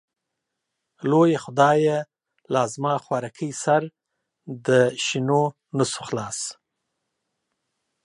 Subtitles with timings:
[1.09, 1.97] لويه خدايه
[2.53, 3.81] لازما خوارکۍ سر
[4.67, 4.67] د
[5.05, 6.39] شينونسو خلاص.